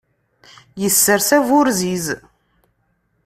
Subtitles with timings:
[0.81, 2.05] Yessers aburziz.